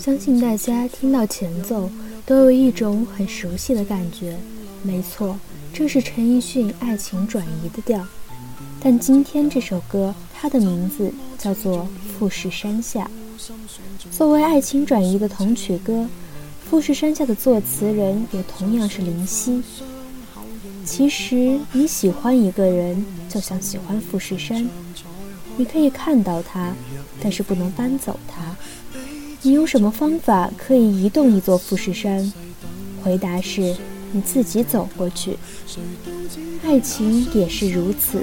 [0.00, 1.88] 相信大家听到前奏，
[2.26, 4.36] 都有一种很熟悉的感觉。
[4.82, 5.38] 没错，
[5.72, 8.04] 这是陈奕迅《爱情转移》的调。
[8.80, 11.78] 但今天这首歌，它的名字叫做
[12.18, 13.10] 《富士山下》。
[14.16, 15.92] 作为爱情转移的童曲歌，
[16.70, 19.62] 《富士山下》的作词人也同样是林夕。
[20.84, 24.66] 其实你喜欢一个人，就像喜欢富士山，
[25.56, 26.72] 你可以看到它，
[27.20, 28.56] 但是不能搬走它。
[29.42, 32.32] 你用什么方法可以移动一座富士山？
[33.02, 33.74] 回答是
[34.12, 35.36] 你自己走过去。
[36.62, 38.22] 爱情也是如此。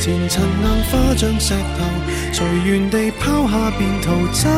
[0.00, 1.84] 前尘硬化像石头，
[2.32, 4.48] 随缘地抛下便逃走。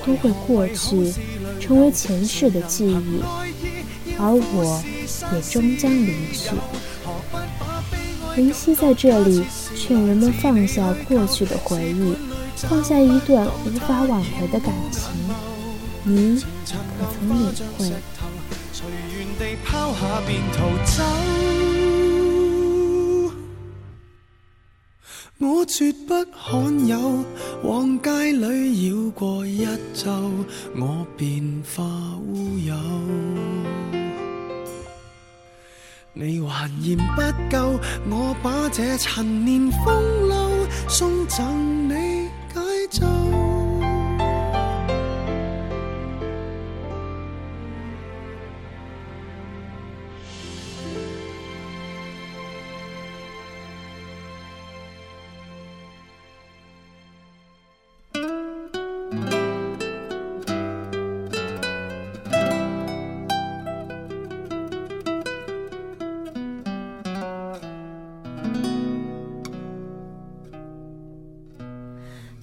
[0.05, 1.13] 都会过去，
[1.61, 3.23] 成为前世的记忆，
[4.19, 4.83] 而我
[5.33, 6.51] 也终将离去。
[8.37, 9.45] 林夕在这里
[9.77, 12.17] 劝人们放下过去的回忆，
[12.57, 15.03] 放下一段无法挽回的感情，
[16.03, 16.47] 你可
[16.99, 17.93] 曾领会？
[19.65, 21.03] 抛下便逃走，
[25.39, 27.25] 我绝不罕有。
[27.63, 29.65] 往街里绕过一
[29.95, 30.11] 周，
[30.79, 31.43] 我便
[31.75, 31.83] 化
[32.27, 32.75] 乌有。
[36.13, 37.23] 你还嫌不
[37.57, 37.79] 够？
[38.11, 42.61] 我把这陈年风流送赠你解
[43.01, 43.24] 咒。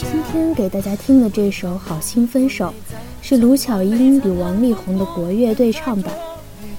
[0.00, 2.72] 今天给大家听的这首《好心分手》，
[3.28, 6.14] 是卢巧音与王力宏的国乐对唱版。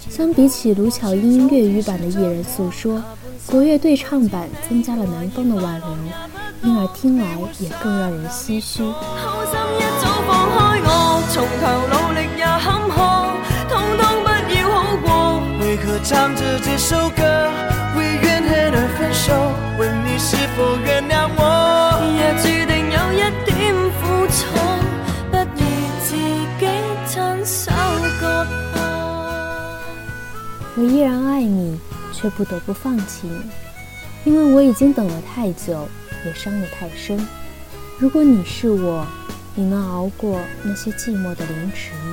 [0.10, 2.98] 相比起卢巧音粤语版的《一人诉说》，
[3.52, 5.88] 国乐对唱版增加了南方的婉柔，
[6.64, 8.82] 因而听来也更让人唏嘘。
[15.60, 17.24] 为何唱着这首歌
[17.98, 18.33] 为会？
[19.14, 19.32] 手，
[19.78, 19.86] 我
[30.76, 31.80] 依然爱你，
[32.12, 33.52] 却不得不放弃你，
[34.26, 35.88] 因为我已经等了太久，
[36.26, 37.24] 也伤得太深。
[38.00, 39.06] 如果你是我，
[39.54, 42.13] 你能熬过那些寂寞的凌迟吗？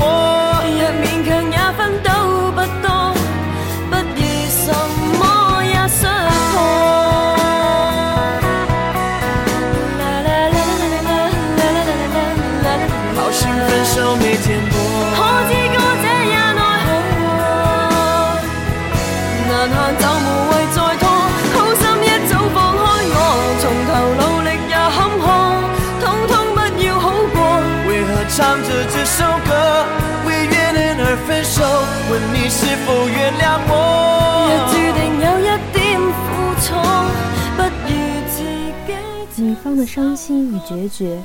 [39.35, 41.21] 女方的伤心与决绝，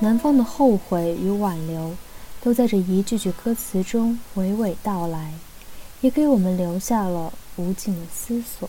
[0.00, 1.94] 男方的后悔与挽留，
[2.42, 5.32] 都在这一句句歌词中娓娓道来，
[6.00, 8.68] 也给我们留下了无尽的思索。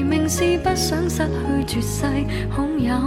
[0.31, 2.05] 是不想失去绝世
[2.49, 2.97] 好友，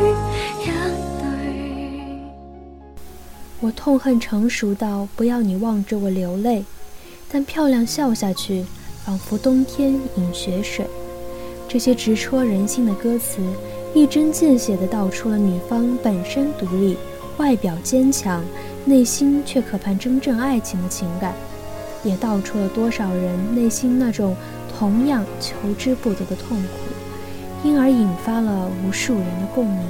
[0.63, 0.67] 一
[1.21, 2.01] 对。
[3.59, 6.65] 我痛恨成熟到不要你望着我流泪，
[7.31, 8.65] 但漂亮笑下去，
[9.05, 10.87] 仿佛冬天饮雪水。
[11.67, 13.43] 这些直戳人心的歌词。
[13.93, 16.95] 一针见血地道出了女方本身独立、
[17.37, 18.43] 外表坚强
[18.85, 21.33] 内心却渴盼真正爱情的情感
[22.03, 24.35] 也道出了多少人内心那种
[24.77, 29.83] 同样求之不得的痛苦因而引发了无数人的共鸣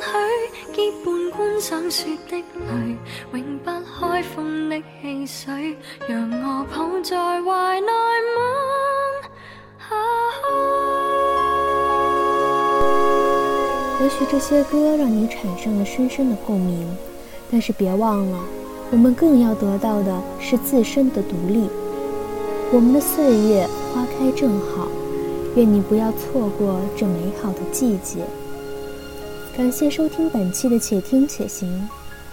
[0.74, 2.70] 结伴观赏雪的的泪，
[3.34, 3.64] 永不
[4.00, 5.76] 开封汽水，
[6.08, 7.92] 让我抱在怀内
[8.36, 8.40] 吻
[9.78, 9.86] 下
[10.40, 10.42] 去。
[14.04, 16.88] 也许这些歌让你产生了深深的共鸣，
[17.50, 18.42] 但是别忘了，
[18.90, 21.68] 我们更要得到的是自身的独立。
[22.72, 24.88] 我们的岁月花开正好，
[25.56, 28.20] 愿你不要错过这美好的季节。
[29.60, 31.68] 感谢收听本期的《且听且行》，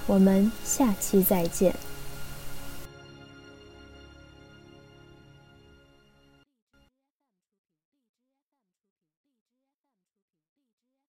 [0.06, 1.76] 我们下期再见。